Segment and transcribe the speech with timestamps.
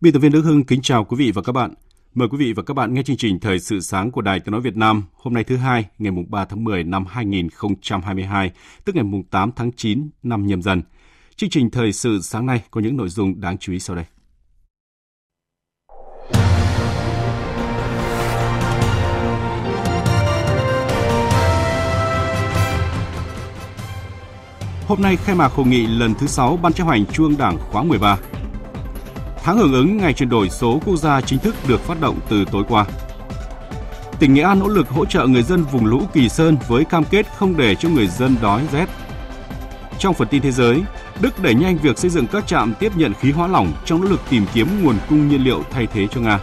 [0.00, 1.74] Biên tập viên Đức Hưng kính chào quý vị và các bạn.
[2.14, 4.52] Mời quý vị và các bạn nghe chương trình Thời sự sáng của Đài Tiếng
[4.52, 8.50] Nói Việt Nam hôm nay thứ hai, ngày 3 tháng 10 năm 2022,
[8.84, 10.82] tức ngày 8 tháng 9 năm nhâm dần.
[11.36, 14.04] Chương trình Thời sự sáng nay có những nội dung đáng chú ý sau đây.
[24.86, 27.58] Hôm nay khai mạc hội nghị lần thứ 6 Ban chấp hành Trung ương Đảng
[27.58, 28.18] khóa 13.
[29.48, 32.44] Tháng hưởng ứng ngày chuyển đổi số quốc gia chính thức được phát động từ
[32.52, 32.84] tối qua.
[34.18, 37.04] Tỉnh Nghệ An nỗ lực hỗ trợ người dân vùng lũ Kỳ Sơn với cam
[37.04, 38.86] kết không để cho người dân đói rét.
[39.98, 40.82] Trong phần tin thế giới,
[41.20, 44.08] Đức đẩy nhanh việc xây dựng các trạm tiếp nhận khí hóa lỏng trong nỗ
[44.08, 46.40] lực tìm kiếm nguồn cung nhiên liệu thay thế cho Nga.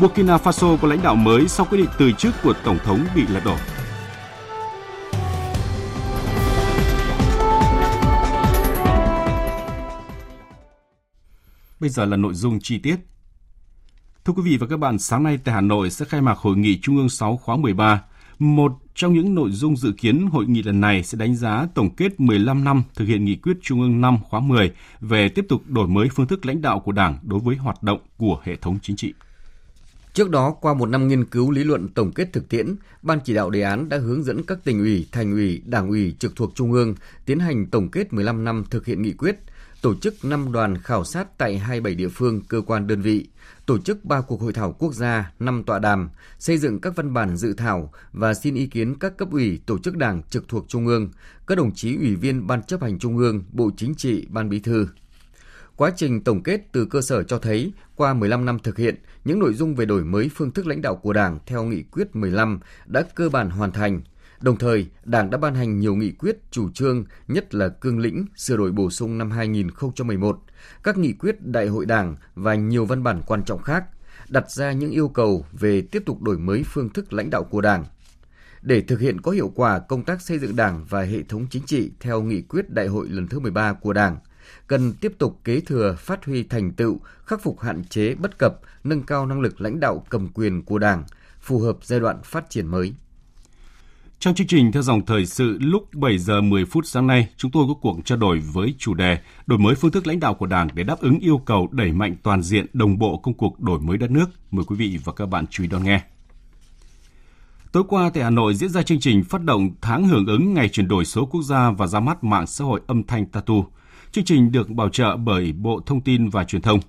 [0.00, 3.22] Burkina Faso có lãnh đạo mới sau quyết định từ chức của Tổng thống bị
[3.28, 3.56] lật đổ.
[11.80, 12.96] Bây giờ là nội dung chi tiết.
[14.24, 16.56] Thưa quý vị và các bạn, sáng nay tại Hà Nội sẽ khai mạc Hội
[16.56, 18.02] nghị Trung ương 6 khóa 13.
[18.38, 21.94] Một trong những nội dung dự kiến hội nghị lần này sẽ đánh giá tổng
[21.96, 25.62] kết 15 năm thực hiện nghị quyết Trung ương 5 khóa 10 về tiếp tục
[25.66, 28.78] đổi mới phương thức lãnh đạo của Đảng đối với hoạt động của hệ thống
[28.82, 29.14] chính trị.
[30.12, 33.34] Trước đó, qua một năm nghiên cứu lý luận tổng kết thực tiễn, Ban chỉ
[33.34, 36.54] đạo đề án đã hướng dẫn các tỉnh ủy, thành ủy, đảng ủy trực thuộc
[36.54, 36.94] Trung ương
[37.26, 39.40] tiến hành tổng kết 15 năm thực hiện nghị quyết,
[39.86, 43.28] tổ chức 5 đoàn khảo sát tại 27 địa phương, cơ quan đơn vị,
[43.66, 47.14] tổ chức 3 cuộc hội thảo quốc gia, 5 tọa đàm, xây dựng các văn
[47.14, 50.64] bản dự thảo và xin ý kiến các cấp ủy, tổ chức đảng trực thuộc
[50.68, 51.10] Trung ương,
[51.46, 54.58] các đồng chí ủy viên Ban chấp hành Trung ương, Bộ Chính trị, Ban Bí
[54.58, 54.88] thư.
[55.76, 58.94] Quá trình tổng kết từ cơ sở cho thấy, qua 15 năm thực hiện,
[59.24, 62.16] những nội dung về đổi mới phương thức lãnh đạo của Đảng theo nghị quyết
[62.16, 64.00] 15 đã cơ bản hoàn thành,
[64.40, 68.26] Đồng thời, Đảng đã ban hành nhiều nghị quyết, chủ trương, nhất là cương lĩnh
[68.36, 70.42] sửa đổi bổ sung năm 2011,
[70.82, 73.84] các nghị quyết đại hội Đảng và nhiều văn bản quan trọng khác,
[74.28, 77.60] đặt ra những yêu cầu về tiếp tục đổi mới phương thức lãnh đạo của
[77.60, 77.84] Đảng.
[78.62, 81.62] Để thực hiện có hiệu quả công tác xây dựng Đảng và hệ thống chính
[81.66, 84.18] trị theo nghị quyết đại hội lần thứ 13 của Đảng,
[84.66, 88.60] cần tiếp tục kế thừa phát huy thành tựu, khắc phục hạn chế bất cập,
[88.84, 91.04] nâng cao năng lực lãnh đạo cầm quyền của Đảng,
[91.40, 92.94] phù hợp giai đoạn phát triển mới.
[94.18, 97.50] Trong chương trình theo dòng thời sự lúc 7 giờ 10 phút sáng nay, chúng
[97.50, 100.46] tôi có cuộc trao đổi với chủ đề đổi mới phương thức lãnh đạo của
[100.46, 103.80] Đảng để đáp ứng yêu cầu đẩy mạnh toàn diện đồng bộ công cuộc đổi
[103.80, 104.26] mới đất nước.
[104.50, 106.00] Mời quý vị và các bạn chú ý đón nghe.
[107.72, 110.68] Tối qua tại Hà Nội diễn ra chương trình phát động tháng hưởng ứng ngày
[110.68, 113.64] chuyển đổi số quốc gia và ra mắt mạng xã hội âm thanh Tatu.
[114.12, 116.80] Chương trình được bảo trợ bởi Bộ Thông tin và Truyền thông.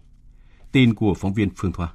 [0.72, 1.88] Tin của phóng viên Phương Thoa.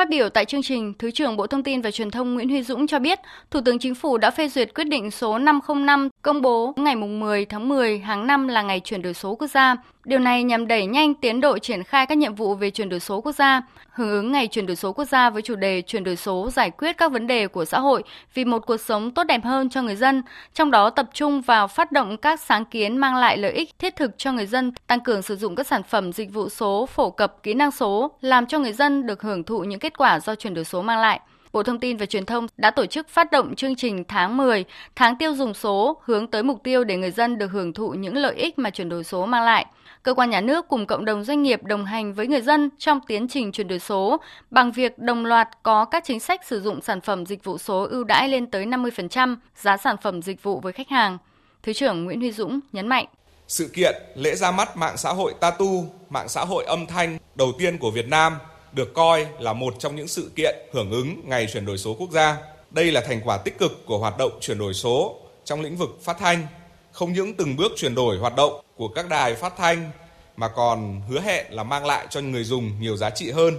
[0.00, 2.62] Phát biểu tại chương trình, Thứ trưởng Bộ Thông tin và Truyền thông Nguyễn Huy
[2.62, 3.18] Dũng cho biết,
[3.50, 7.44] Thủ tướng Chính phủ đã phê duyệt quyết định số 505 công bố ngày 10
[7.44, 9.76] tháng 10 hàng năm là ngày chuyển đổi số quốc gia.
[10.04, 13.00] Điều này nhằm đẩy nhanh tiến độ triển khai các nhiệm vụ về chuyển đổi
[13.00, 16.04] số quốc gia, hưởng ứng ngày chuyển đổi số quốc gia với chủ đề chuyển
[16.04, 18.02] đổi số giải quyết các vấn đề của xã hội
[18.34, 20.22] vì một cuộc sống tốt đẹp hơn cho người dân,
[20.54, 23.96] trong đó tập trung vào phát động các sáng kiến mang lại lợi ích thiết
[23.96, 27.10] thực cho người dân, tăng cường sử dụng các sản phẩm dịch vụ số, phổ
[27.10, 30.34] cập kỹ năng số, làm cho người dân được hưởng thụ những kết quả do
[30.34, 31.20] chuyển đổi số mang lại.
[31.52, 34.64] Bộ Thông tin và Truyền thông đã tổ chức phát động chương trình tháng 10,
[34.96, 38.16] tháng tiêu dùng số, hướng tới mục tiêu để người dân được hưởng thụ những
[38.16, 39.66] lợi ích mà chuyển đổi số mang lại.
[40.02, 43.00] Cơ quan nhà nước cùng cộng đồng doanh nghiệp đồng hành với người dân trong
[43.06, 44.20] tiến trình chuyển đổi số
[44.50, 47.86] bằng việc đồng loạt có các chính sách sử dụng sản phẩm dịch vụ số
[47.90, 51.18] ưu đãi lên tới 50% giá sản phẩm dịch vụ với khách hàng.
[51.62, 53.06] Thứ trưởng Nguyễn Huy Dũng nhấn mạnh.
[53.48, 57.52] Sự kiện lễ ra mắt mạng xã hội Tatu, mạng xã hội âm thanh đầu
[57.58, 58.36] tiên của Việt Nam
[58.72, 62.10] được coi là một trong những sự kiện hưởng ứng ngày chuyển đổi số quốc
[62.10, 62.36] gia.
[62.70, 65.98] Đây là thành quả tích cực của hoạt động chuyển đổi số trong lĩnh vực
[66.02, 66.46] phát thanh,
[66.92, 69.90] không những từng bước chuyển đổi hoạt động của các đài phát thanh
[70.36, 73.54] mà còn hứa hẹn là mang lại cho người dùng nhiều giá trị hơn.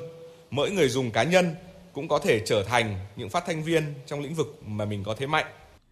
[0.50, 1.56] Mỗi người dùng cá nhân
[1.94, 5.16] cũng có thể trở thành những phát thanh viên trong lĩnh vực mà mình có
[5.18, 5.46] thế mạnh.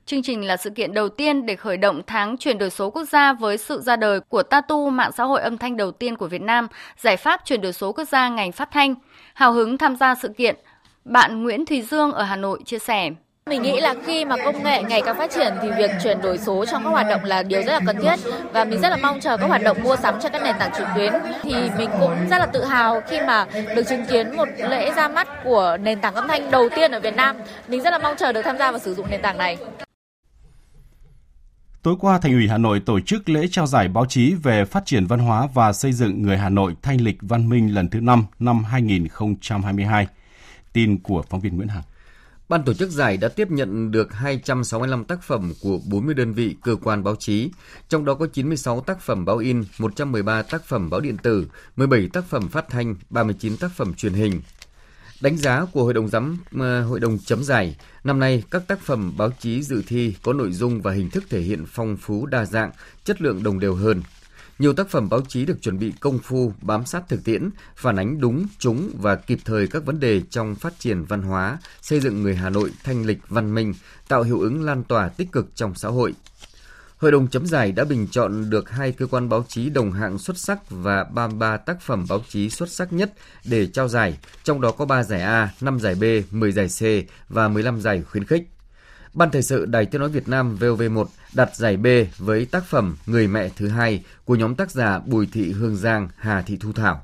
[0.05, 3.03] Chương trình là sự kiện đầu tiên để khởi động tháng chuyển đổi số quốc
[3.03, 6.27] gia với sự ra đời của Tatu, mạng xã hội âm thanh đầu tiên của
[6.27, 8.95] Việt Nam, giải pháp chuyển đổi số quốc gia ngành phát thanh.
[9.33, 10.55] Hào hứng tham gia sự kiện,
[11.05, 13.09] bạn Nguyễn Thùy Dương ở Hà Nội chia sẻ.
[13.49, 16.37] Mình nghĩ là khi mà công nghệ ngày càng phát triển thì việc chuyển đổi
[16.37, 18.15] số trong các hoạt động là điều rất là cần thiết
[18.53, 20.71] và mình rất là mong chờ các hoạt động mua sắm trên các nền tảng
[20.77, 21.13] trực tuyến
[21.43, 25.07] thì mình cũng rất là tự hào khi mà được chứng kiến một lễ ra
[25.07, 27.35] mắt của nền tảng âm thanh đầu tiên ở Việt Nam.
[27.67, 29.57] Mình rất là mong chờ được tham gia và sử dụng nền tảng này.
[31.83, 34.85] Tối qua, Thành ủy Hà Nội tổ chức lễ trao giải báo chí về phát
[34.85, 37.99] triển văn hóa và xây dựng người Hà Nội thanh lịch văn minh lần thứ
[37.99, 40.07] 5 năm 2022.
[40.73, 41.83] Tin của phóng viên Nguyễn Hằng.
[42.49, 46.55] Ban tổ chức giải đã tiếp nhận được 265 tác phẩm của 40 đơn vị
[46.63, 47.51] cơ quan báo chí,
[47.89, 52.09] trong đó có 96 tác phẩm báo in, 113 tác phẩm báo điện tử, 17
[52.13, 54.41] tác phẩm phát thanh, 39 tác phẩm truyền hình.
[55.21, 58.79] Đánh giá của Hội đồng giám ờ, Hội đồng chấm giải, năm nay các tác
[58.79, 62.25] phẩm báo chí dự thi có nội dung và hình thức thể hiện phong phú
[62.25, 62.71] đa dạng,
[63.03, 64.01] chất lượng đồng đều hơn,
[64.59, 67.95] nhiều tác phẩm báo chí được chuẩn bị công phu, bám sát thực tiễn, phản
[67.95, 71.99] ánh đúng, trúng và kịp thời các vấn đề trong phát triển văn hóa, xây
[71.99, 73.73] dựng người Hà Nội thanh lịch văn minh,
[74.07, 76.13] tạo hiệu ứng lan tỏa tích cực trong xã hội.
[76.97, 80.17] Hội đồng chấm giải đã bình chọn được hai cơ quan báo chí đồng hạng
[80.17, 83.13] xuất sắc và 33 tác phẩm báo chí xuất sắc nhất
[83.45, 86.81] để trao giải, trong đó có 3 giải A, 5 giải B, 10 giải C
[87.29, 88.49] và 15 giải khuyến khích.
[89.13, 92.95] Ban thời sự Đài Tiếng Nói Việt Nam VOV1 đặt giải B với tác phẩm
[93.05, 96.73] Người mẹ thứ hai của nhóm tác giả Bùi Thị Hương Giang, Hà Thị Thu
[96.73, 97.03] Thảo.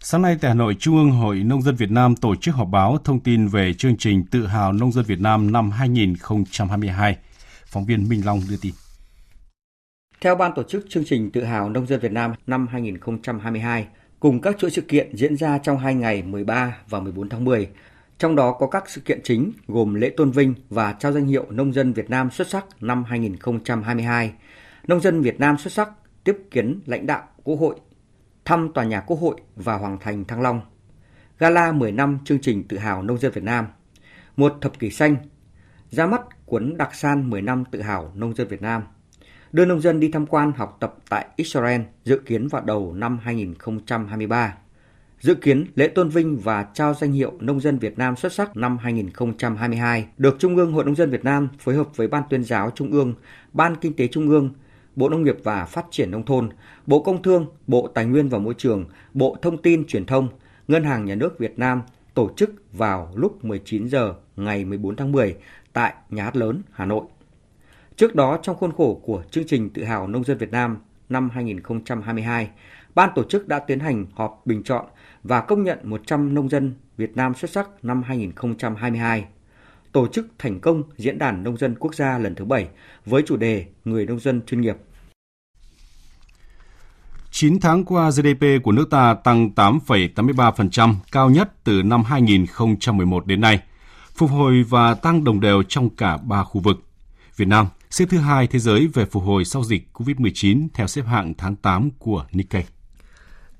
[0.00, 2.68] Sáng nay tại Hà Nội, Trung ương Hội Nông dân Việt Nam tổ chức họp
[2.68, 7.16] báo thông tin về chương trình Tự hào Nông dân Việt Nam năm 2022.
[7.66, 8.74] Phóng viên Minh Long đưa tin.
[10.20, 13.86] Theo ban tổ chức chương trình Tự hào Nông dân Việt Nam năm 2022,
[14.20, 17.68] cùng các chuỗi sự kiện diễn ra trong hai ngày 13 và 14 tháng 10,
[18.18, 21.46] trong đó có các sự kiện chính gồm lễ tôn vinh và trao danh hiệu
[21.50, 24.32] Nông dân Việt Nam xuất sắc năm 2022,
[24.86, 25.90] Nông dân Việt Nam xuất sắc
[26.24, 27.76] tiếp kiến lãnh đạo Quốc hội,
[28.44, 30.60] thăm tòa nhà Quốc hội và Hoàng thành Thăng Long,
[31.38, 33.66] gala 10 năm chương trình tự hào Nông dân Việt Nam,
[34.36, 35.16] một thập kỷ xanh,
[35.90, 38.82] ra mắt cuốn đặc san 10 năm tự hào Nông dân Việt Nam,
[39.52, 43.18] đưa nông dân đi tham quan học tập tại Israel dự kiến vào đầu năm
[43.22, 44.56] 2023
[45.20, 48.56] Dự kiến lễ tôn vinh và trao danh hiệu Nông dân Việt Nam xuất sắc
[48.56, 52.44] năm 2022 được Trung ương Hội Nông dân Việt Nam phối hợp với Ban tuyên
[52.44, 53.14] giáo Trung ương,
[53.52, 54.50] Ban Kinh tế Trung ương,
[54.96, 56.48] Bộ Nông nghiệp và Phát triển Nông thôn,
[56.86, 58.84] Bộ Công Thương, Bộ Tài nguyên và Môi trường,
[59.14, 60.28] Bộ Thông tin Truyền thông,
[60.68, 61.82] Ngân hàng Nhà nước Việt Nam
[62.14, 65.36] tổ chức vào lúc 19 giờ ngày 14 tháng 10
[65.72, 67.04] tại Nhà hát lớn Hà Nội.
[67.96, 70.78] Trước đó, trong khuôn khổ của chương trình Tự hào Nông dân Việt Nam
[71.08, 72.50] năm 2022,
[72.94, 74.86] ban tổ chức đã tiến hành họp bình chọn
[75.22, 79.24] và công nhận 100 nông dân Việt Nam xuất sắc năm 2022.
[79.92, 82.68] Tổ chức thành công Diễn đàn Nông dân Quốc gia lần thứ 7
[83.06, 84.76] với chủ đề Người nông dân chuyên nghiệp.
[87.30, 93.40] 9 tháng qua, GDP của nước ta tăng 8,83%, cao nhất từ năm 2011 đến
[93.40, 93.62] nay,
[94.14, 96.82] phục hồi và tăng đồng đều trong cả 3 khu vực.
[97.36, 101.06] Việt Nam xếp thứ hai thế giới về phục hồi sau dịch COVID-19 theo xếp
[101.06, 102.64] hạng tháng 8 của Nikkei.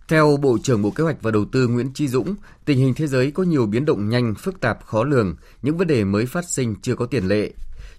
[0.08, 2.34] Theo Bộ trưởng Bộ Kế hoạch và Đầu tư Nguyễn Chi Dũng,
[2.64, 5.87] tình hình thế giới có nhiều biến động nhanh, phức tạp, khó lường, những vấn
[5.87, 7.52] đề mới phát sinh chưa có tiền lệ.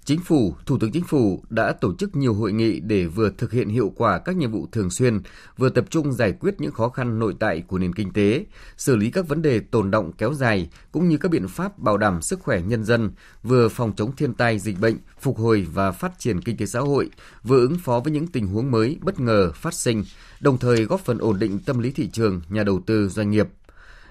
[0.05, 3.51] Chính phủ, Thủ tướng Chính phủ đã tổ chức nhiều hội nghị để vừa thực
[3.51, 5.19] hiện hiệu quả các nhiệm vụ thường xuyên,
[5.57, 8.45] vừa tập trung giải quyết những khó khăn nội tại của nền kinh tế,
[8.77, 11.97] xử lý các vấn đề tồn động kéo dài cũng như các biện pháp bảo
[11.97, 13.11] đảm sức khỏe nhân dân,
[13.43, 16.79] vừa phòng chống thiên tai dịch bệnh, phục hồi và phát triển kinh tế xã
[16.79, 17.09] hội,
[17.43, 20.03] vừa ứng phó với những tình huống mới bất ngờ phát sinh,
[20.39, 23.47] đồng thời góp phần ổn định tâm lý thị trường, nhà đầu tư, doanh nghiệp.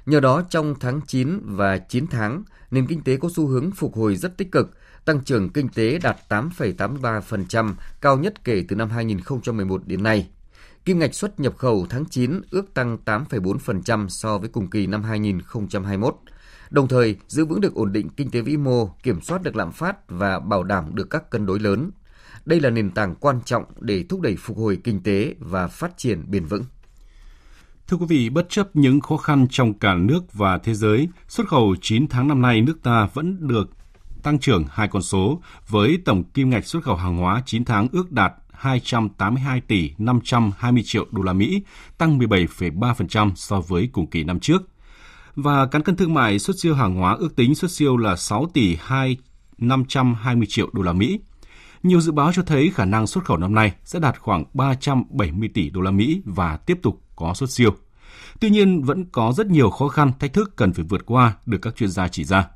[0.06, 3.96] Nhờ đó, trong tháng 9 và 9 tháng, nền kinh tế có xu hướng phục
[3.96, 4.70] hồi rất tích cực,
[5.08, 10.28] tăng trưởng kinh tế đạt 8,83%, cao nhất kể từ năm 2011 đến nay.
[10.84, 15.02] Kim ngạch xuất nhập khẩu tháng 9 ước tăng 8,4% so với cùng kỳ năm
[15.02, 16.16] 2021.
[16.70, 19.72] Đồng thời, giữ vững được ổn định kinh tế vĩ mô, kiểm soát được lạm
[19.72, 21.90] phát và bảo đảm được các cân đối lớn.
[22.44, 25.92] Đây là nền tảng quan trọng để thúc đẩy phục hồi kinh tế và phát
[25.96, 26.64] triển bền vững.
[27.88, 31.48] Thưa quý vị, bất chấp những khó khăn trong cả nước và thế giới, xuất
[31.48, 33.70] khẩu 9 tháng năm nay nước ta vẫn được
[34.28, 37.88] tăng trưởng hai con số với tổng kim ngạch xuất khẩu hàng hóa 9 tháng
[37.92, 41.62] ước đạt 282 tỷ 520 triệu đô la Mỹ,
[41.98, 44.62] tăng 17,3% so với cùng kỳ năm trước.
[45.34, 48.46] Và cán cân thương mại xuất siêu hàng hóa ước tính xuất siêu là 6
[48.54, 49.16] tỷ 2
[49.58, 51.20] 520 triệu đô la Mỹ.
[51.82, 55.48] Nhiều dự báo cho thấy khả năng xuất khẩu năm nay sẽ đạt khoảng 370
[55.54, 57.70] tỷ đô la Mỹ và tiếp tục có xuất siêu.
[58.40, 61.58] Tuy nhiên vẫn có rất nhiều khó khăn, thách thức cần phải vượt qua được
[61.62, 62.48] các chuyên gia chỉ ra.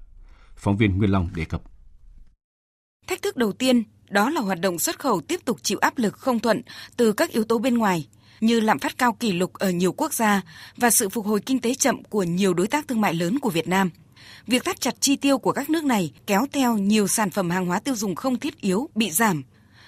[0.56, 1.62] Phóng viên Nguyên Long đề cập.
[3.06, 6.14] Thách thức đầu tiên đó là hoạt động xuất khẩu tiếp tục chịu áp lực
[6.14, 6.62] không thuận
[6.97, 8.06] từ các yếu tố bên ngoài
[8.40, 10.42] như lạm phát cao kỷ lục ở nhiều quốc gia
[10.76, 13.50] và sự phục hồi kinh tế chậm của nhiều đối tác thương mại lớn của
[13.50, 13.90] Việt Nam.
[14.47, 17.66] Việc thắt chặt chi tiêu của các nước này kéo theo nhiều sản phẩm hàng
[17.66, 19.42] hóa tiêu dùng không thiết yếu bị giảm.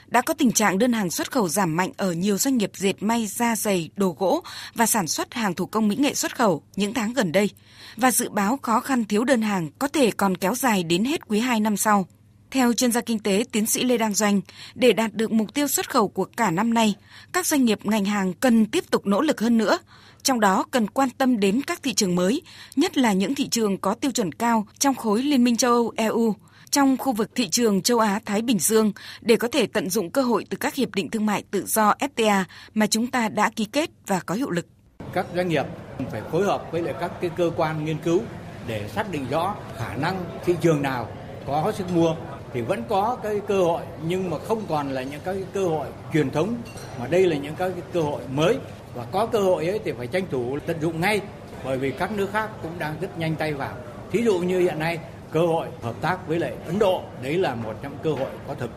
[0.07, 3.03] Đã có tình trạng đơn hàng xuất khẩu giảm mạnh ở nhiều doanh nghiệp dệt
[3.03, 4.43] may, da giày, đồ gỗ
[4.75, 7.51] và sản xuất hàng thủ công mỹ nghệ xuất khẩu những tháng gần đây.
[7.97, 11.29] Và dự báo khó khăn thiếu đơn hàng có thể còn kéo dài đến hết
[11.29, 12.07] quý 2 năm sau.
[12.51, 14.41] Theo chuyên gia kinh tế tiến sĩ Lê Đăng Doanh,
[14.75, 16.95] để đạt được mục tiêu xuất khẩu của cả năm nay,
[17.33, 19.79] các doanh nghiệp ngành hàng cần tiếp tục nỗ lực hơn nữa,
[20.23, 22.43] trong đó cần quan tâm đến các thị trường mới,
[22.77, 25.93] nhất là những thị trường có tiêu chuẩn cao trong khối Liên minh châu Âu
[25.97, 26.35] EU,
[26.71, 30.11] trong khu vực thị trường châu Á Thái Bình Dương để có thể tận dụng
[30.11, 33.51] cơ hội từ các hiệp định thương mại tự do FTA mà chúng ta đã
[33.57, 34.67] ký kết và có hiệu lực.
[35.13, 35.65] Các doanh nghiệp
[36.11, 38.21] phải phối hợp với lại các cái cơ quan nghiên cứu
[38.67, 41.09] để xác định rõ khả năng thị trường nào
[41.47, 42.15] có sức mua
[42.53, 45.87] thì vẫn có cái cơ hội, nhưng mà không còn là những cái cơ hội
[46.13, 46.55] truyền thống,
[47.01, 48.59] mà đây là những cái cơ hội mới.
[48.95, 51.21] Và có cơ hội ấy thì phải tranh thủ tận dụng ngay,
[51.65, 53.77] bởi vì các nước khác cũng đang rất nhanh tay vào.
[54.13, 54.99] Thí dụ như hiện nay,
[55.31, 58.55] cơ hội hợp tác với lại Ấn Độ, đấy là một trong cơ hội có
[58.55, 58.71] thực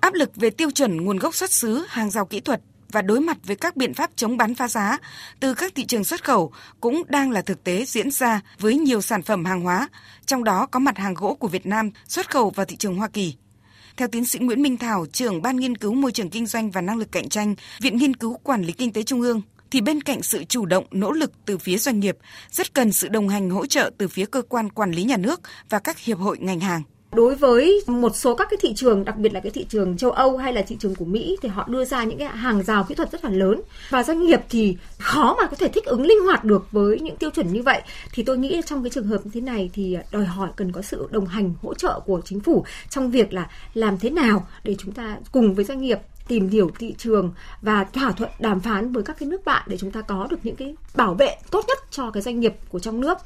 [0.00, 2.60] áp lực về tiêu chuẩn nguồn gốc xuất xứ, hàng rào kỹ thuật
[2.92, 4.98] và đối mặt với các biện pháp chống bán phá giá
[5.40, 9.00] từ các thị trường xuất khẩu cũng đang là thực tế diễn ra với nhiều
[9.00, 9.88] sản phẩm hàng hóa,
[10.26, 13.08] trong đó có mặt hàng gỗ của Việt Nam xuất khẩu vào thị trường Hoa
[13.08, 13.34] Kỳ.
[13.96, 16.80] Theo tiến sĩ Nguyễn Minh Thảo, trưởng Ban Nghiên cứu Môi trường Kinh doanh và
[16.80, 20.00] Năng lực Cạnh tranh, Viện Nghiên cứu Quản lý Kinh tế Trung ương, thì bên
[20.00, 22.16] cạnh sự chủ động nỗ lực từ phía doanh nghiệp,
[22.50, 25.40] rất cần sự đồng hành hỗ trợ từ phía cơ quan quản lý nhà nước
[25.68, 26.82] và các hiệp hội ngành hàng.
[27.12, 30.10] Đối với một số các cái thị trường, đặc biệt là cái thị trường châu
[30.10, 32.84] Âu hay là thị trường của Mỹ thì họ đưa ra những cái hàng rào
[32.84, 36.06] kỹ thuật rất là lớn và doanh nghiệp thì khó mà có thể thích ứng
[36.06, 37.82] linh hoạt được với những tiêu chuẩn như vậy.
[38.12, 40.82] Thì tôi nghĩ trong cái trường hợp như thế này thì đòi hỏi cần có
[40.82, 44.76] sự đồng hành hỗ trợ của chính phủ trong việc là làm thế nào để
[44.78, 45.98] chúng ta cùng với doanh nghiệp
[46.28, 49.76] tìm hiểu thị trường và thỏa thuận đàm phán với các cái nước bạn để
[49.76, 52.78] chúng ta có được những cái bảo vệ tốt nhất cho cái doanh nghiệp của
[52.78, 53.18] trong nước.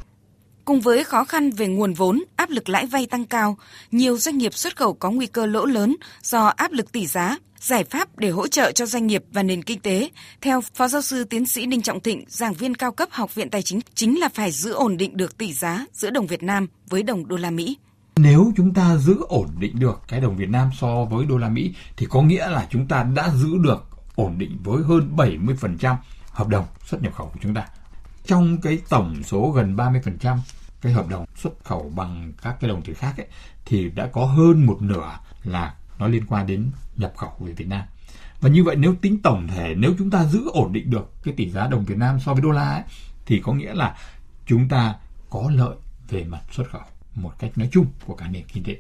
[0.65, 3.57] Cùng với khó khăn về nguồn vốn, áp lực lãi vay tăng cao,
[3.91, 7.39] nhiều doanh nghiệp xuất khẩu có nguy cơ lỗ lớn do áp lực tỷ giá.
[7.61, 10.09] Giải pháp để hỗ trợ cho doanh nghiệp và nền kinh tế,
[10.41, 13.51] theo Phó Giáo sư Tiến sĩ Đinh Trọng Thịnh, giảng viên cao cấp Học viện
[13.51, 16.67] Tài chính, chính là phải giữ ổn định được tỷ giá giữa đồng Việt Nam
[16.89, 17.77] với đồng đô la Mỹ.
[18.17, 21.49] Nếu chúng ta giữ ổn định được cái đồng Việt Nam so với đô la
[21.49, 25.97] Mỹ thì có nghĩa là chúng ta đã giữ được ổn định với hơn 70%
[26.31, 27.67] hợp đồng xuất nhập khẩu của chúng ta
[28.27, 30.39] trong cái tổng số gần 30%
[30.81, 33.27] cái hợp đồng xuất khẩu bằng các cái đồng tiền khác ấy,
[33.65, 37.69] thì đã có hơn một nửa là nó liên quan đến nhập khẩu về Việt
[37.69, 37.83] Nam.
[38.41, 41.35] Và như vậy nếu tính tổng thể nếu chúng ta giữ ổn định được cái
[41.37, 42.83] tỷ giá đồng Việt Nam so với đô la ấy,
[43.27, 43.97] thì có nghĩa là
[44.47, 44.95] chúng ta
[45.31, 45.77] có lợi
[46.09, 46.83] về mặt xuất khẩu
[47.15, 48.77] một cách nói chung của cả nền kinh tế.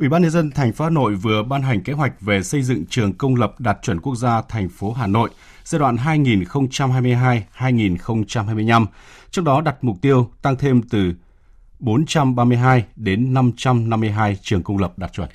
[0.00, 2.62] Ủy ban nhân dân thành phố Hà Nội vừa ban hành kế hoạch về xây
[2.62, 5.30] dựng trường công lập đạt chuẩn quốc gia thành phố Hà Nội
[5.64, 8.86] giai đoạn 2022-2025,
[9.30, 11.12] trong đó đặt mục tiêu tăng thêm từ
[11.78, 15.28] 432 đến 552 trường công lập đạt chuẩn.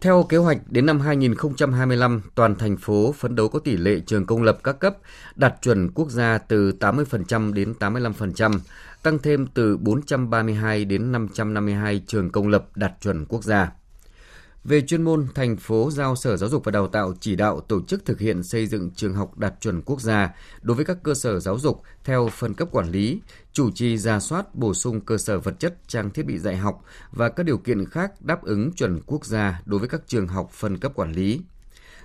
[0.00, 4.26] Theo kế hoạch, đến năm 2025, toàn thành phố phấn đấu có tỷ lệ trường
[4.26, 4.96] công lập các cấp
[5.36, 8.58] đạt chuẩn quốc gia từ 80% đến 85%,
[9.02, 13.72] tăng thêm từ 432 đến 552 trường công lập đạt chuẩn quốc gia.
[14.64, 17.82] Về chuyên môn, thành phố giao Sở Giáo dục và Đào tạo chỉ đạo tổ
[17.82, 21.14] chức thực hiện xây dựng trường học đạt chuẩn quốc gia đối với các cơ
[21.14, 23.20] sở giáo dục theo phân cấp quản lý,
[23.52, 26.84] chủ trì ra soát bổ sung cơ sở vật chất, trang thiết bị dạy học
[27.12, 30.50] và các điều kiện khác đáp ứng chuẩn quốc gia đối với các trường học
[30.52, 31.40] phân cấp quản lý.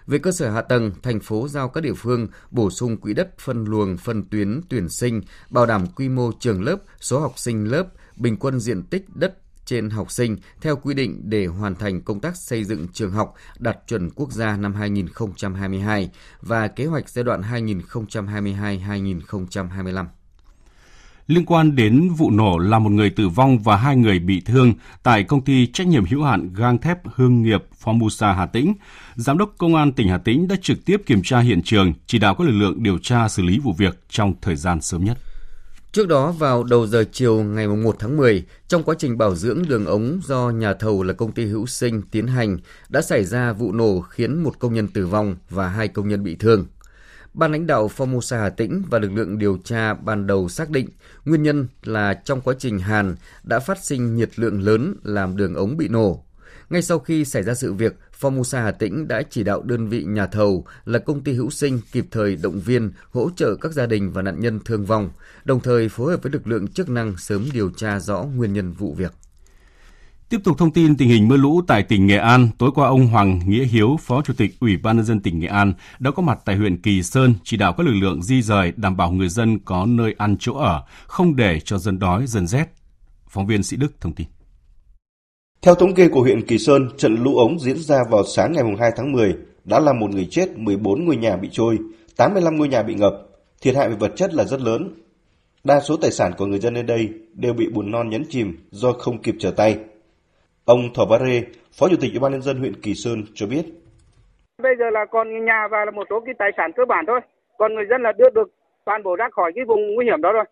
[0.08, 3.40] Về cơ sở hạ tầng, thành phố giao các địa phương bổ sung quỹ đất
[3.40, 7.72] phân luồng phân tuyến tuyển sinh, bảo đảm quy mô trường lớp, số học sinh
[7.72, 12.02] lớp, bình quân diện tích đất trên học sinh theo quy định để hoàn thành
[12.02, 16.10] công tác xây dựng trường học đạt chuẩn quốc gia năm 2022
[16.42, 20.06] và kế hoạch giai đoạn 2022-2025.
[21.28, 24.74] Liên quan đến vụ nổ làm một người tử vong và hai người bị thương
[25.04, 28.74] tại công ty trách nhiệm hữu hạn gang thép hương nghiệp Formosa Hà Tĩnh,
[29.16, 32.20] Giám đốc Công an tỉnh Hà Tĩnh đã trực tiếp kiểm tra hiện trường, chỉ
[32.20, 35.18] đạo các lực lượng điều tra xử lý vụ việc trong thời gian sớm nhất.
[35.92, 39.64] Trước đó vào đầu giờ chiều ngày 1 tháng 10, trong quá trình bảo dưỡng
[39.68, 42.58] đường ống do nhà thầu là công ty Hữu Sinh tiến hành,
[42.90, 46.24] đã xảy ra vụ nổ khiến một công nhân tử vong và hai công nhân
[46.24, 46.66] bị thương.
[47.38, 50.90] Ban lãnh đạo Formosa Hà Tĩnh và lực lượng điều tra ban đầu xác định
[51.26, 55.56] nguyên nhân là trong quá trình hàn đã phát sinh nhiệt lượng lớn làm đường
[55.56, 56.24] ống bị nổ.
[56.70, 60.04] Ngay sau khi xảy ra sự việc, Formosa Hà Tĩnh đã chỉ đạo đơn vị
[60.04, 63.86] nhà thầu là công ty hữu sinh kịp thời động viên, hỗ trợ các gia
[63.86, 65.10] đình và nạn nhân thương vong,
[65.46, 68.74] đồng thời phối hợp với lực lượng chức năng sớm điều tra rõ nguyên nhân
[68.74, 69.12] vụ việc.
[70.30, 73.08] Tiếp tục thông tin tình hình mưa lũ tại tỉnh Nghệ An, tối qua ông
[73.08, 76.22] Hoàng Nghĩa Hiếu, Phó Chủ tịch Ủy ban nhân dân tỉnh Nghệ An đã có
[76.22, 79.30] mặt tại huyện Kỳ Sơn chỉ đạo các lực lượng di rời đảm bảo người
[79.30, 82.66] dân có nơi ăn chỗ ở, không để cho dân đói dân rét.
[83.30, 84.28] Phóng viên Sĩ Đức thông tin.
[85.62, 88.64] Theo thống kê của huyện Kỳ Sơn, trận lũ ống diễn ra vào sáng ngày
[88.80, 91.78] 2 tháng 10 đã làm một người chết, 14 ngôi nhà bị trôi,
[92.18, 93.14] 85 ngôi nhà bị ngập.
[93.62, 94.94] Thiệt hại về vật chất là rất lớn.
[95.64, 98.68] Đa số tài sản của người dân ở đây đều bị bùn non nhấn chìm
[98.72, 99.78] do không kịp trở tay.
[100.74, 101.42] Ông Bá Rê,
[101.80, 103.64] Phó Chủ tịch Ủy ban nhân dân huyện Kỳ Sơn cho biết.
[104.64, 107.20] Bây giờ là còn nhà và là một số cái tài sản cơ bản thôi.
[107.58, 108.50] Còn người dân là đưa được
[108.86, 110.44] toàn bộ ra khỏi cái vùng nguy hiểm đó rồi.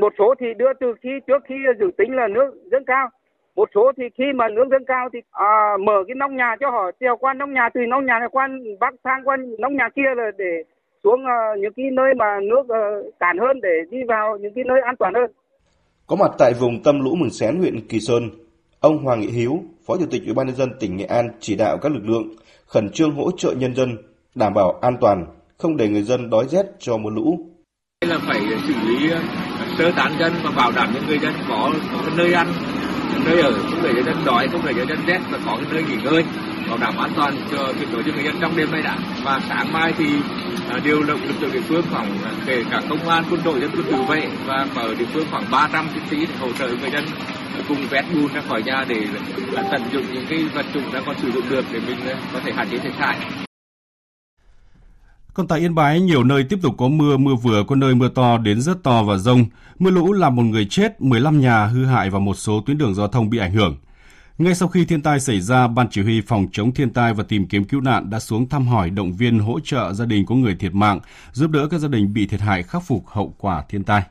[0.00, 3.08] Một số thì đưa từ khi trước khi dự tính là nước dâng cao.
[3.56, 6.70] Một số thì khi mà nước dâng cao thì à, mở cái nông nhà cho
[6.70, 8.48] họ treo qua nông nhà từ nông nhà này qua
[8.80, 10.62] bắc sang qua nông nhà kia là để
[11.04, 14.64] xuống uh, những cái nơi mà nước uh, cản hơn để đi vào những cái
[14.64, 15.30] nơi an toàn hơn.
[16.06, 18.22] Có mặt tại vùng tâm lũ Mường Xén huyện Kỳ Sơn,
[18.80, 21.54] Ông Hoàng Nghị Hiếu, Phó Chủ tịch Ủy ban nhân dân tỉnh Nghệ An chỉ
[21.56, 22.34] đạo các lực lượng
[22.66, 23.96] khẩn trương hỗ trợ nhân dân,
[24.34, 27.38] đảm bảo an toàn, không để người dân đói rét cho mưa lũ.
[28.00, 29.20] Đây là phải xử lý ờ,
[29.78, 32.52] sơ tán dân và bảo đảm những người dân có, có nơi ăn,
[33.24, 35.66] nơi ở, không để người dân đói, không để người dân rét và có cái
[35.72, 36.24] nơi nghỉ ngơi,
[36.68, 38.98] bảo đảm an toàn cho tuyệt đối cho người dân trong đêm nay đã.
[39.24, 40.04] Và sáng mai thì
[40.84, 43.86] điều động lực lượng địa phương khoảng kể cả công an, quân đội, dân quân
[43.90, 47.04] tự vệ và ở địa phương khoảng 300 chiến sĩ để hỗ trợ người dân
[47.68, 49.06] cùng vét bùn ra khỏi nhà để
[49.70, 52.40] tận dụng những cái vật dụng đã còn sử dụng được để mình ờ, có
[52.44, 53.18] thể hạn chế thiệt hại.
[55.34, 58.08] Còn tại Yên Bái, nhiều nơi tiếp tục có mưa, mưa vừa, có nơi mưa
[58.08, 59.44] to đến rất to và rông.
[59.78, 62.94] Mưa lũ làm một người chết, 15 nhà hư hại và một số tuyến đường
[62.94, 63.76] giao thông bị ảnh hưởng.
[64.38, 67.24] Ngay sau khi thiên tai xảy ra, Ban Chỉ huy Phòng chống thiên tai và
[67.28, 70.34] tìm kiếm cứu nạn đã xuống thăm hỏi động viên hỗ trợ gia đình có
[70.34, 71.00] người thiệt mạng,
[71.32, 74.02] giúp đỡ các gia đình bị thiệt hại khắc phục hậu quả thiên tai.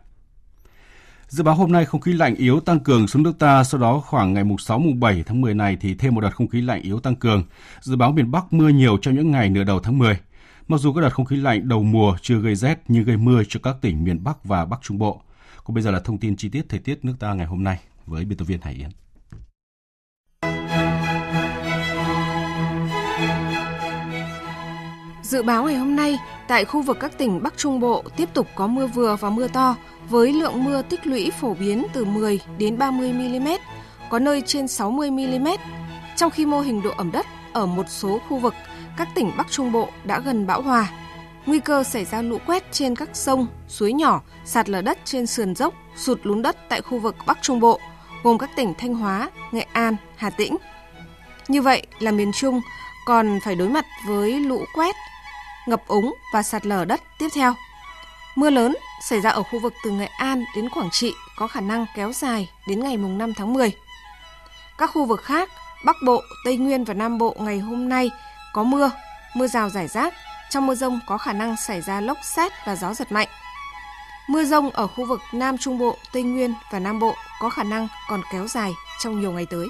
[1.27, 4.00] Dự báo hôm nay không khí lạnh yếu tăng cường xuống nước ta, sau đó
[4.00, 6.62] khoảng ngày mùng 6 mùng 7 tháng 10 này thì thêm một đợt không khí
[6.62, 7.43] lạnh yếu tăng cường.
[7.81, 10.19] Dự báo miền Bắc mưa nhiều trong những ngày nửa đầu tháng 10.
[10.67, 13.43] Mặc dù các đợt không khí lạnh đầu mùa chưa gây rét nhưng gây mưa
[13.49, 15.21] cho các tỉnh miền Bắc và Bắc Trung Bộ.
[15.63, 17.80] Còn bây giờ là thông tin chi tiết thời tiết nước ta ngày hôm nay
[18.06, 18.89] với biên tập viên Hải Yến.
[25.28, 28.48] Dự báo ngày hôm nay, tại khu vực các tỉnh Bắc Trung Bộ tiếp tục
[28.56, 29.76] có mưa vừa và mưa to,
[30.10, 33.48] với lượng mưa tích lũy phổ biến từ 10 đến 30 mm,
[34.10, 35.48] có nơi trên 60 mm.
[36.16, 38.54] Trong khi mô hình độ ẩm đất ở một số khu vực
[38.98, 40.88] các tỉnh Bắc Trung Bộ đã gần bão hòa,
[41.46, 45.26] nguy cơ xảy ra lũ quét trên các sông, suối nhỏ, sạt lở đất trên
[45.26, 47.80] sườn dốc, sụt lún đất tại khu vực Bắc Trung Bộ,
[48.24, 50.58] gồm các tỉnh Thanh Hóa, Nghệ An, Hà Tĩnh.
[51.48, 52.62] Như vậy là miền Trung
[53.06, 54.96] còn phải đối mặt với lũ quét,
[55.67, 57.53] ngập úng và sạt lở đất tiếp theo.
[58.36, 61.62] Mưa lớn xảy ra ở khu vực từ Nghệ An đến Quảng Trị có khả
[61.62, 63.71] năng kéo dài đến ngày 5 tháng 10.
[64.77, 65.49] Các khu vực khác,
[65.86, 68.12] Bắc Bộ, Tây Nguyên và Nam Bộ ngày hôm nay
[68.53, 68.91] có mưa,
[69.36, 70.13] mưa rào rải rác.
[70.49, 73.27] Trong mưa rông có khả năng xảy ra lốc xét và gió giật mạnh.
[74.27, 77.63] Mưa rông ở khu vực Nam Trung Bộ, Tây Nguyên và Nam Bộ có khả
[77.63, 79.67] năng còn kéo dài trong nhiều ngày tới.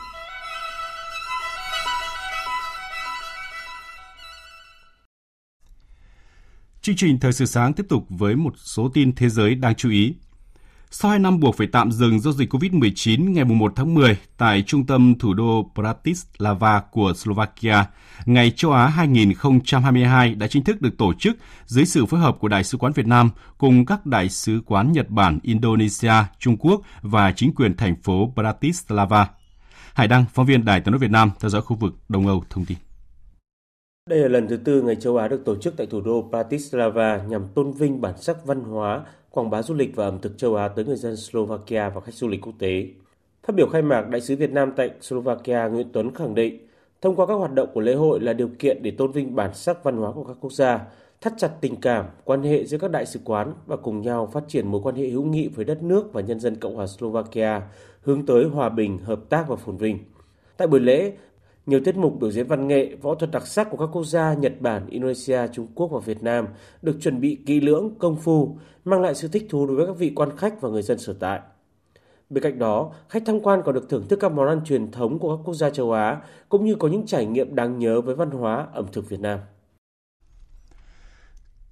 [6.88, 9.90] Chương trình Thời sự sáng tiếp tục với một số tin thế giới đáng chú
[9.90, 10.14] ý.
[10.92, 14.64] Sau 2 năm buộc phải tạm dừng do dịch COVID-19 ngày 1 tháng 10 tại
[14.68, 17.84] trung tâm thủ đô Bratislava của Slovakia,
[18.26, 22.48] Ngày châu Á 2022 đã chính thức được tổ chức dưới sự phối hợp của
[22.48, 26.82] Đại sứ quán Việt Nam cùng các đại sứ quán Nhật Bản, Indonesia, Trung Quốc
[27.02, 29.28] và chính quyền thành phố Bratislava.
[29.94, 32.44] Hải Đăng, phóng viên Đài tiếng nói Việt Nam theo dõi khu vực Đông Âu
[32.50, 32.78] thông tin.
[34.08, 37.22] Đây là lần thứ tư Ngày châu Á được tổ chức tại thủ đô Bratislava
[37.30, 40.56] nhằm tôn vinh bản sắc văn hóa, quảng bá du lịch và ẩm thực châu
[40.56, 42.86] Á tới người dân Slovakia và khách du lịch quốc tế.
[43.44, 46.68] Phát biểu khai mạc, Đại sứ Việt Nam tại Slovakia Nguyễn Tuấn khẳng định,
[47.02, 49.54] thông qua các hoạt động của lễ hội là điều kiện để tôn vinh bản
[49.54, 50.80] sắc văn hóa của các quốc gia,
[51.22, 54.44] thắt chặt tình cảm, quan hệ giữa các đại sứ quán và cùng nhau phát
[54.48, 57.62] triển mối quan hệ hữu nghị với đất nước và nhân dân Cộng hòa Slovakia,
[58.02, 60.00] hướng tới hòa bình, hợp tác và phồn vinh.
[60.58, 61.14] Tại buổi lễ,
[61.68, 64.34] nhiều tiết mục biểu diễn văn nghệ, võ thuật đặc sắc của các quốc gia
[64.34, 66.46] Nhật Bản, Indonesia, Trung Quốc và Việt Nam
[66.82, 69.98] được chuẩn bị kỹ lưỡng, công phu, mang lại sự thích thú đối với các
[69.98, 71.40] vị quan khách và người dân sở tại.
[72.30, 75.20] Bên cạnh đó, khách tham quan còn được thưởng thức các món ăn truyền thống
[75.20, 76.18] của các quốc gia châu Á,
[76.50, 79.40] cũng như có những trải nghiệm đáng nhớ với văn hóa ẩm thực Việt Nam.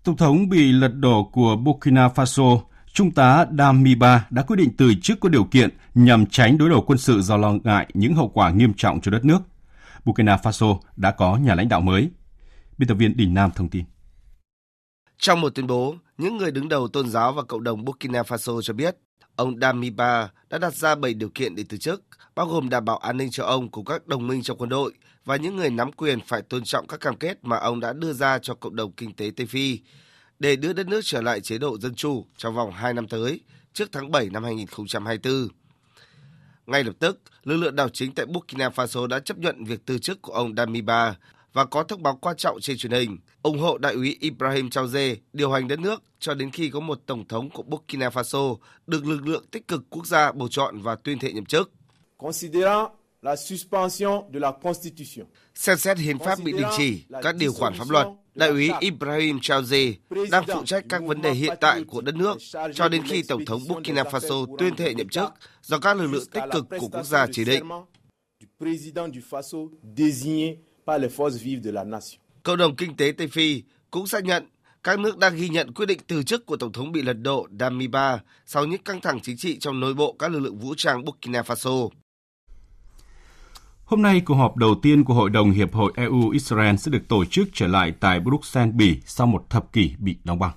[0.03, 2.59] Tổng thống bị lật đổ của Burkina Faso,
[2.93, 6.83] Trung tá Damiba đã quyết định từ chức có điều kiện nhằm tránh đối đầu
[6.87, 9.39] quân sự do lo ngại những hậu quả nghiêm trọng cho đất nước.
[10.05, 12.09] Burkina Faso đã có nhà lãnh đạo mới.
[12.77, 13.85] Biên tập viên Đình Nam thông tin.
[15.17, 18.61] Trong một tuyên bố, những người đứng đầu tôn giáo và cộng đồng Burkina Faso
[18.61, 18.95] cho biết
[19.35, 22.03] ông Damiba đã đặt ra 7 điều kiện để từ chức,
[22.35, 24.93] bao gồm đảm bảo an ninh cho ông cùng các đồng minh trong quân đội
[25.25, 28.13] và những người nắm quyền phải tôn trọng các cam kết mà ông đã đưa
[28.13, 29.79] ra cho cộng đồng kinh tế Tây Phi
[30.39, 33.41] để đưa đất nước trở lại chế độ dân chủ trong vòng 2 năm tới,
[33.73, 35.47] trước tháng 7 năm 2024.
[36.67, 39.97] Ngay lập tức, lực lượng đảo chính tại Burkina Faso đã chấp nhận việc từ
[39.97, 41.15] chức của ông Damiba
[41.53, 45.15] và có thông báo quan trọng trên truyền hình ủng hộ đại úy Ibrahim Traoré
[45.33, 49.05] điều hành đất nước cho đến khi có một tổng thống của Burkina Faso được
[49.05, 51.71] lực lượng tích cực quốc gia bầu chọn và tuyên thệ nhậm chức
[53.25, 55.25] la suspension de la Constitution.
[55.55, 59.39] Xem xét hiến pháp bị đình chỉ, các điều khoản pháp luật, đại úy Ibrahim
[59.41, 59.93] Traoré
[60.31, 62.37] đang phụ trách các vấn đề hiện tại của đất nước
[62.73, 65.29] cho đến khi Tổng thống Burkina Faso tuyên thệ nhậm chức
[65.61, 67.63] do các lực lượng tích cực của quốc gia chỉ định.
[72.43, 74.47] Cộng đồng kinh tế Tây Phi cũng xác nhận
[74.83, 77.47] các nước đang ghi nhận quyết định từ chức của Tổng thống bị lật đổ
[77.59, 81.05] Damiba sau những căng thẳng chính trị trong nội bộ các lực lượng vũ trang
[81.05, 81.89] Burkina Faso.
[83.85, 87.25] Hôm nay, cuộc họp đầu tiên của Hội đồng Hiệp hội EU-Israel sẽ được tổ
[87.25, 90.51] chức trở lại tại Bruxelles, Bỉ sau một thập kỷ bị đóng băng.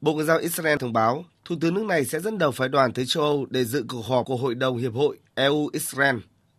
[0.00, 2.92] Bộ Ngoại giao Israel thông báo, Thủ tướng nước này sẽ dẫn đầu phái đoàn
[2.92, 6.16] tới châu Âu để dự cuộc họp của Hội đồng Hiệp hội EU-Israel.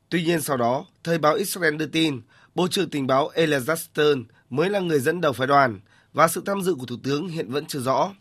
[0.09, 2.21] Tuy nhiên sau đó, Thời báo Israel đưa tin,
[2.55, 5.79] Bộ trưởng tình báo Elazar Stern mới là người dẫn đầu phái đoàn
[6.13, 8.11] và sự tham dự của Thủ tướng hiện vẫn chưa rõ.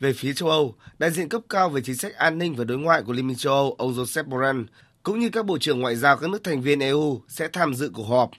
[0.00, 2.78] Về phía châu Âu, đại diện cấp cao về chính sách an ninh và đối
[2.78, 4.62] ngoại của Liên minh châu Âu, ông Joseph Borrell,
[5.04, 7.90] cũng như các bộ trưởng ngoại giao các nước thành viên EU sẽ tham dự
[7.94, 8.30] cuộc họp.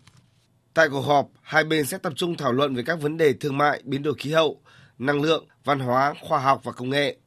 [0.74, 3.58] Tại cuộc họp, hai bên sẽ tập trung thảo luận về các vấn đề thương
[3.58, 4.62] mại, biến đổi khí hậu,
[5.00, 7.18] năng lượng, văn hóa, khoa học và công nghệ.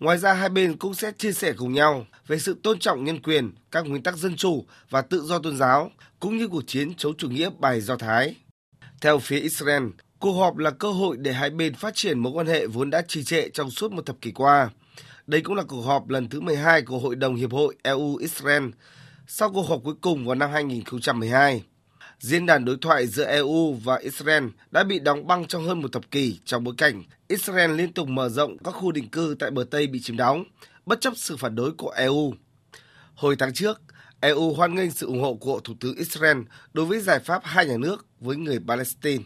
[0.00, 3.22] Ngoài ra, hai bên cũng sẽ chia sẻ cùng nhau về sự tôn trọng nhân
[3.22, 6.94] quyền, các nguyên tắc dân chủ và tự do tôn giáo, cũng như cuộc chiến
[6.94, 8.36] chống chủ nghĩa bài Do Thái.
[9.00, 9.82] Theo phía Israel,
[10.18, 13.02] cuộc họp là cơ hội để hai bên phát triển mối quan hệ vốn đã
[13.08, 14.70] trì trệ trong suốt một thập kỷ qua.
[15.28, 18.70] Đây cũng là cuộc họp lần thứ 12 của Hội đồng Hiệp hội EU-Israel
[19.26, 21.64] sau cuộc họp cuối cùng vào năm 2012.
[22.18, 25.92] Diễn đàn đối thoại giữa EU và Israel đã bị đóng băng trong hơn một
[25.92, 29.50] thập kỷ trong bối cảnh Israel liên tục mở rộng các khu định cư tại
[29.50, 30.44] bờ Tây bị chiếm đóng,
[30.86, 32.34] bất chấp sự phản đối của EU.
[33.14, 33.80] Hồi tháng trước,
[34.20, 36.38] EU hoan nghênh sự ủng hộ của Thủ tướng Israel
[36.72, 39.24] đối với giải pháp hai nhà nước với người Palestine.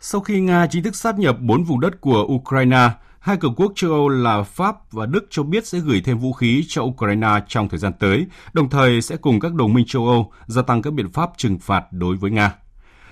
[0.00, 2.88] Sau khi Nga chính thức sát nhập bốn vùng đất của Ukraine,
[3.26, 6.32] hai cường quốc châu Âu là Pháp và Đức cho biết sẽ gửi thêm vũ
[6.32, 10.06] khí cho Ukraine trong thời gian tới, đồng thời sẽ cùng các đồng minh châu
[10.06, 12.54] Âu gia tăng các biện pháp trừng phạt đối với Nga.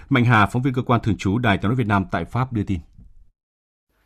[0.09, 2.53] Mạnh Hà, phóng viên cơ quan thường trú Đài tiếng nói Việt Nam tại Pháp
[2.53, 2.79] đưa tin.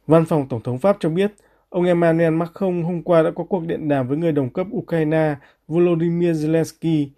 [0.06, 1.34] Văn phòng Tổng thống Pháp cho biết,
[1.68, 5.34] ông Emmanuel Macron hôm qua đã có cuộc điện đàm với người đồng cấp Ukraine
[5.66, 7.08] Volodymyr Zelensky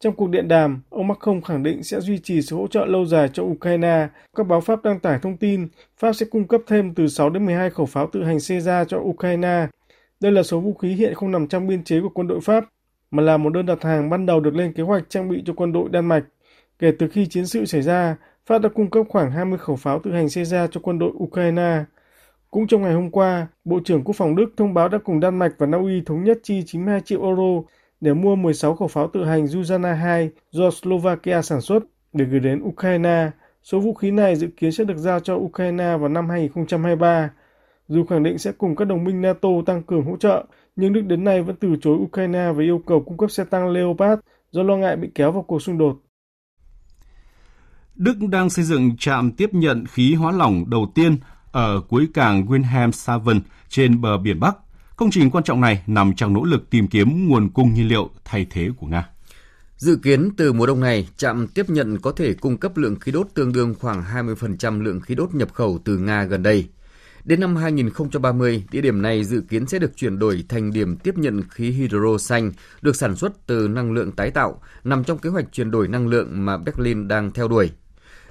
[0.00, 3.04] trong cuộc điện đàm, ông Macron khẳng định sẽ duy trì sự hỗ trợ lâu
[3.04, 4.08] dài cho Ukraine.
[4.36, 7.46] Các báo Pháp đăng tải thông tin Pháp sẽ cung cấp thêm từ 6 đến
[7.46, 9.66] 12 khẩu pháo tự hành Caesar cho Ukraine.
[10.20, 12.64] Đây là số vũ khí hiện không nằm trong biên chế của quân đội Pháp,
[13.10, 15.52] mà là một đơn đặt hàng ban đầu được lên kế hoạch trang bị cho
[15.56, 16.24] quân đội Đan Mạch.
[16.78, 19.98] Kể từ khi chiến sự xảy ra, Pháp đã cung cấp khoảng 20 khẩu pháo
[19.98, 21.84] tự hành Caesar cho quân đội Ukraine.
[22.50, 25.38] Cũng trong ngày hôm qua, Bộ trưởng Quốc phòng Đức thông báo đã cùng Đan
[25.38, 27.62] Mạch và Na Uy thống nhất chi 92 triệu euro
[28.00, 31.82] để mua 16 khẩu pháo tự hành Zuzana 2 do Slovakia sản xuất
[32.12, 33.30] để gửi đến Ukraine.
[33.62, 37.30] Số vũ khí này dự kiến sẽ được giao cho Ukraine vào năm 2023.
[37.88, 40.44] Dù khẳng định sẽ cùng các đồng minh NATO tăng cường hỗ trợ,
[40.76, 43.68] nhưng Đức đến nay vẫn từ chối Ukraine về yêu cầu cung cấp xe tăng
[43.68, 45.96] Leopard do lo ngại bị kéo vào cuộc xung đột.
[47.94, 51.16] Đức đang xây dựng trạm tiếp nhận khí hóa lỏng đầu tiên
[51.52, 54.56] ở cuối cảng Wilhelmshaven trên bờ biển Bắc
[54.96, 58.10] Công trình quan trọng này nằm trong nỗ lực tìm kiếm nguồn cung nhiên liệu
[58.24, 59.08] thay thế của Nga.
[59.76, 63.12] Dự kiến từ mùa đông này, trạm tiếp nhận có thể cung cấp lượng khí
[63.12, 66.68] đốt tương đương khoảng 20% lượng khí đốt nhập khẩu từ Nga gần đây.
[67.24, 71.18] Đến năm 2030, địa điểm này dự kiến sẽ được chuyển đổi thành điểm tiếp
[71.18, 75.30] nhận khí hydro xanh được sản xuất từ năng lượng tái tạo, nằm trong kế
[75.30, 77.70] hoạch chuyển đổi năng lượng mà Berlin đang theo đuổi.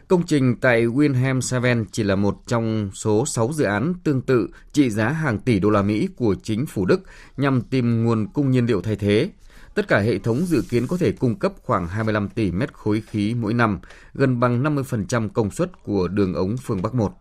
[0.08, 4.90] Công trình tại Wilhelmshaven chỉ là một trong số 6 dự án tương tự trị
[4.90, 7.02] giá hàng tỷ đô la Mỹ của chính phủ Đức
[7.38, 9.30] nhằm tìm nguồn cung nhiên liệu thay thế.
[9.76, 13.02] Tất cả hệ thống dự kiến có thể cung cấp khoảng 25 tỷ mét khối
[13.02, 13.80] khí mỗi năm,
[14.14, 17.14] gần bằng 50% công suất của đường ống phương Bắc 1.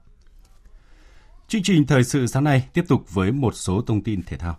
[1.49, 4.57] Chương trình thời sự sáng nay tiếp tục với một số thông tin thể thao.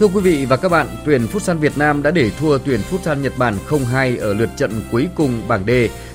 [0.00, 3.20] Thưa quý vị và các bạn, tuyển Futsal Việt Nam đã để thua tuyển Futsal
[3.20, 5.70] Nhật Bản 0-2 ở lượt trận cuối cùng bảng D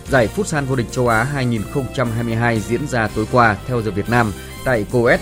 [0.09, 4.31] giải Futsal vô địch châu Á 2022 diễn ra tối qua theo giờ Việt Nam
[4.65, 5.19] tại Coes.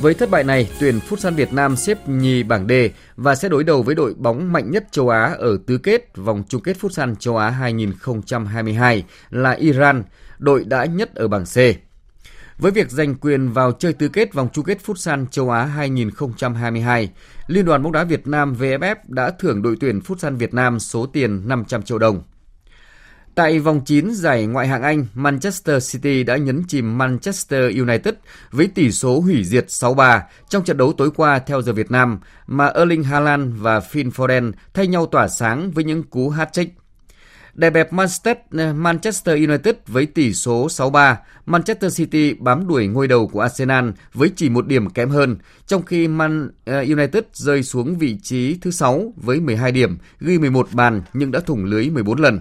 [0.00, 2.72] Với thất bại này, tuyển Futsal Việt Nam xếp nhì bảng D
[3.16, 6.42] và sẽ đối đầu với đội bóng mạnh nhất châu Á ở tứ kết vòng
[6.48, 10.02] chung kết Futsal châu Á 2022 là Iran,
[10.38, 11.87] đội đã nhất ở bảng C.
[12.58, 17.10] Với việc giành quyền vào chơi tứ kết vòng chung kết Futsal châu Á 2022,
[17.46, 21.06] Liên đoàn bóng đá Việt Nam VFF đã thưởng đội tuyển Futsal Việt Nam số
[21.06, 22.22] tiền 500 triệu đồng.
[23.34, 28.14] Tại vòng 9 giải ngoại hạng Anh, Manchester City đã nhấn chìm Manchester United
[28.50, 32.20] với tỷ số hủy diệt 6-3 trong trận đấu tối qua theo giờ Việt Nam
[32.46, 36.68] mà Erling Haaland và Phil Foden thay nhau tỏa sáng với những cú hat-trick.
[37.58, 37.92] Đè bẹp
[38.74, 41.16] Manchester United với tỷ số 6-3,
[41.46, 45.82] Manchester City bám đuổi ngôi đầu của Arsenal với chỉ một điểm kém hơn, trong
[45.82, 50.68] khi Man ờ, United rơi xuống vị trí thứ 6 với 12 điểm, ghi 11
[50.72, 52.40] bàn nhưng đã thủng lưới 14 lần.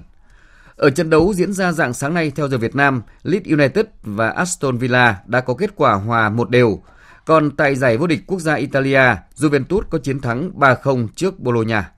[0.75, 4.29] Ở trận đấu diễn ra dạng sáng nay theo giờ Việt Nam, Leeds United và
[4.29, 6.81] Aston Villa đã có kết quả hòa một đều.
[7.25, 11.91] Còn tại giải vô địch quốc gia Italia, Juventus có chiến thắng 3-0 trước Bologna.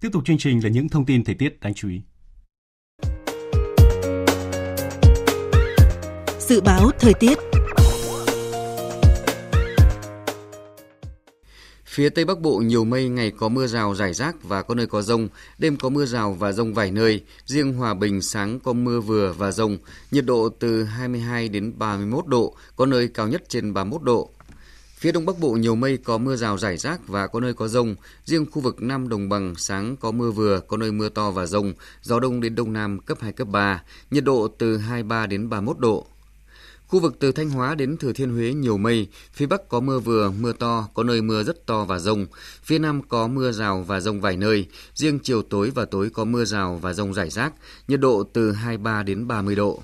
[0.00, 2.00] Tiếp tục chương trình là những thông tin thời tiết đáng chú ý.
[6.38, 7.38] Dự báo thời tiết
[11.84, 14.86] Phía Tây Bắc Bộ nhiều mây, ngày có mưa rào rải rác và có nơi
[14.86, 18.72] có rông, đêm có mưa rào và rông vài nơi, riêng Hòa Bình sáng có
[18.72, 19.78] mưa vừa và rông,
[20.10, 24.30] nhiệt độ từ 22 đến 31 độ, có nơi cao nhất trên 31 độ.
[25.00, 27.68] Phía Đông Bắc Bộ nhiều mây có mưa rào rải rác và có nơi có
[27.68, 27.94] rông.
[28.24, 31.46] Riêng khu vực Nam Đồng Bằng sáng có mưa vừa, có nơi mưa to và
[31.46, 31.72] rông.
[32.02, 33.82] Gió đông đến đông nam cấp 2, cấp 3.
[34.10, 36.06] Nhiệt độ từ 23 đến 31 độ.
[36.86, 39.98] Khu vực từ Thanh Hóa đến Thừa Thiên Huế nhiều mây, phía Bắc có mưa
[39.98, 42.26] vừa, mưa to, có nơi mưa rất to và rông.
[42.62, 46.24] Phía Nam có mưa rào và rông vài nơi, riêng chiều tối và tối có
[46.24, 47.52] mưa rào và rông rải rác,
[47.88, 49.82] nhiệt độ từ 23 đến 30 độ.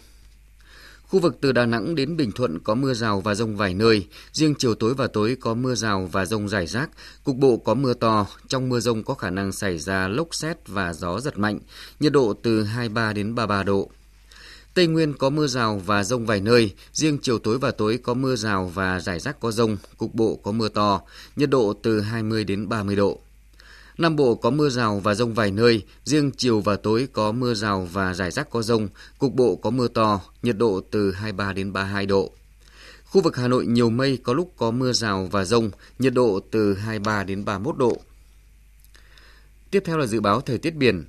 [1.08, 4.06] Khu vực từ Đà Nẵng đến Bình Thuận có mưa rào và rông vài nơi,
[4.32, 6.90] riêng chiều tối và tối có mưa rào và rông rải rác,
[7.24, 10.68] cục bộ có mưa to, trong mưa rông có khả năng xảy ra lốc xét
[10.68, 11.58] và gió giật mạnh,
[12.00, 13.90] nhiệt độ từ 23 đến 33 độ.
[14.74, 18.14] Tây Nguyên có mưa rào và rông vài nơi, riêng chiều tối và tối có
[18.14, 21.00] mưa rào và rải rác có rông, cục bộ có mưa to,
[21.36, 23.20] nhiệt độ từ 20 đến 30 độ.
[23.98, 27.54] Nam Bộ có mưa rào và rông vài nơi, riêng chiều và tối có mưa
[27.54, 31.52] rào và rải rác có rông, cục bộ có mưa to, nhiệt độ từ 23
[31.52, 32.32] đến 32 độ.
[33.04, 36.40] Khu vực Hà Nội nhiều mây, có lúc có mưa rào và rông, nhiệt độ
[36.50, 37.96] từ 23 đến 31 độ.
[39.70, 41.04] Tiếp theo là dự báo thời tiết biển.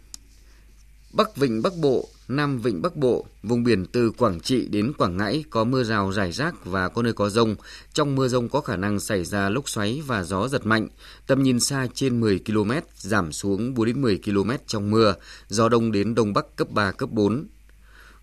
[1.14, 5.18] Bắc Vịnh Bắc Bộ, Nam Vịnh Bắc Bộ, vùng biển từ Quảng Trị đến Quảng
[5.18, 7.56] Ngãi có mưa rào rải rác và có nơi có rông.
[7.94, 10.88] Trong mưa rông có khả năng xảy ra lốc xoáy và gió giật mạnh.
[11.28, 15.16] Tầm nhìn xa trên 10 km, giảm xuống 4 đến 10 km trong mưa.
[15.48, 17.48] Gió đông đến đông bắc cấp 3, cấp 4.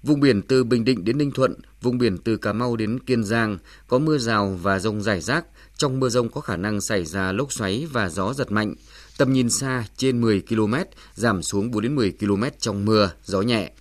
[0.03, 3.25] Vùng biển từ Bình Định đến Ninh Thuận, vùng biển từ Cà Mau đến Kiên
[3.25, 5.45] Giang có mưa rào và rông rải rác.
[5.77, 8.75] Trong mưa rông có khả năng xảy ra lốc xoáy và gió giật mạnh.
[9.19, 10.75] Tầm nhìn xa trên 10 km,
[11.15, 13.73] giảm xuống 4 đến 10 km trong mưa, gió nhẹ.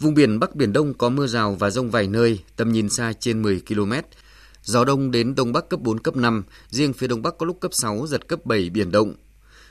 [0.00, 3.12] Vùng biển Bắc Biển Đông có mưa rào và rông vài nơi, tầm nhìn xa
[3.20, 3.92] trên 10 km.
[4.62, 7.60] Gió đông đến Đông Bắc cấp 4, cấp 5, riêng phía Đông Bắc có lúc
[7.60, 9.14] cấp 6, giật cấp 7 biển động.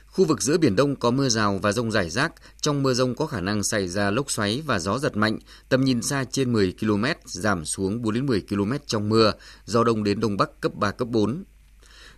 [0.06, 3.14] Khu vực giữa Biển Đông có mưa rào và rông rải rác, trong mưa rông
[3.14, 6.52] có khả năng xảy ra lốc xoáy và gió giật mạnh, tầm nhìn xa trên
[6.52, 9.32] 10 km, giảm xuống 4 đến 10 km trong mưa,
[9.64, 11.44] gió đông đến Đông Bắc cấp 3, cấp 4.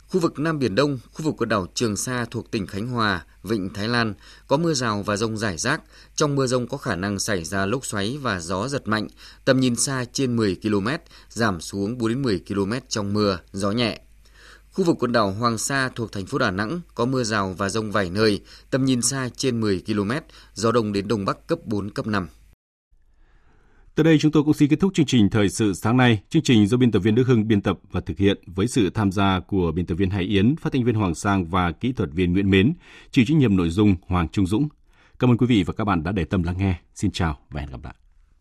[0.09, 3.25] Khu vực Nam Biển Đông, khu vực quần đảo Trường Sa thuộc tỉnh Khánh Hòa,
[3.42, 4.14] Vịnh Thái Lan
[4.47, 5.81] có mưa rào và rông rải rác.
[6.14, 9.09] Trong mưa rông có khả năng xảy ra lốc xoáy và gió giật mạnh,
[9.44, 10.88] tầm nhìn xa trên 10 km,
[11.29, 14.01] giảm xuống 4 đến 10 km trong mưa, gió nhẹ.
[14.73, 17.68] Khu vực quần đảo Hoàng Sa thuộc thành phố Đà Nẵng có mưa rào và
[17.68, 18.40] rông vài nơi,
[18.71, 20.11] tầm nhìn xa trên 10 km,
[20.55, 22.29] gió đông đến đông bắc cấp 4, cấp 5.
[23.98, 26.20] Tới đây chúng tôi cũng xin kết thúc chương trình Thời sự sáng nay.
[26.28, 28.90] Chương trình do biên tập viên Đức Hưng biên tập và thực hiện với sự
[28.90, 31.92] tham gia của biên tập viên Hải Yến, phát thanh viên Hoàng Sang và kỹ
[31.92, 32.72] thuật viên Nguyễn Mến,
[33.11, 34.68] chịu trách nhiệm nội dung Hoàng Trung Dũng.
[35.18, 36.74] Cảm ơn quý vị và các bạn đã để tâm lắng nghe.
[36.94, 37.94] Xin chào và hẹn gặp lại.